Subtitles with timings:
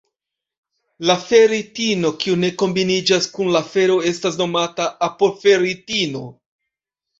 [1.09, 6.27] La ferritino kiu ne kombiniĝas kun la fero estas nomata apoferritino.